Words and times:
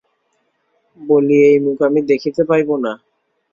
বলিল, 0.99 1.43
ওই 1.47 1.57
মুখ 1.65 1.77
আমি 1.87 1.99
দেখিতে 2.11 2.41
পাইব 2.49 2.69
না? 2.85 2.91